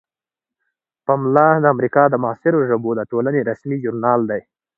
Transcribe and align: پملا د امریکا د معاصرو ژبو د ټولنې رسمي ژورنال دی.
پملا 1.05 1.47
د 1.61 1.65
امریکا 1.73 2.03
د 2.09 2.15
معاصرو 2.23 2.59
ژبو 2.69 2.91
د 2.95 3.01
ټولنې 3.11 3.41
رسمي 3.49 3.77
ژورنال 3.83 4.19
دی. 4.31 4.41